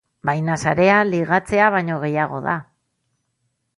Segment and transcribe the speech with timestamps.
[0.27, 2.57] Baina sarea ligatzea baino gehiago da.